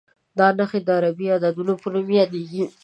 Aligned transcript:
دا 0.37 0.47
نښې 0.57 0.79
د 0.87 0.89
عربي 0.97 1.27
عددونو 1.35 1.73
په 1.81 1.87
نوم 1.93 2.07
یادېږي. 2.19 2.63